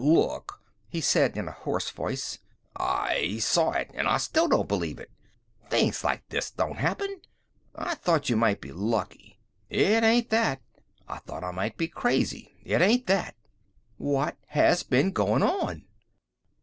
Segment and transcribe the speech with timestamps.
[0.03, 2.39] "Look!" he said in a hoarse voice.
[2.75, 5.11] "I saw it, an' I still don't believe it!
[5.69, 7.21] Things like this don't happen!
[7.75, 9.39] I thought you might be lucky.
[9.69, 10.63] It ain't that.
[11.07, 12.51] I thought I might be crazy.
[12.65, 13.35] It ain't that!
[13.97, 15.83] What has been goin' on?"